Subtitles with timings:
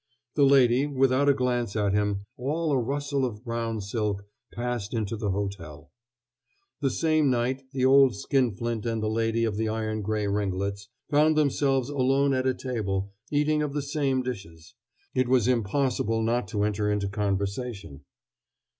[0.33, 5.15] The lady, without a glance at him, all a rustle of brown silk, passed into
[5.15, 5.91] the hotel.
[6.81, 11.37] The same night the old skinflint and the lady of the iron gray ringlets found
[11.37, 14.73] themselves alone at a table, eating of the same dishes.
[15.13, 18.01] It was impossible not to enter into conversation.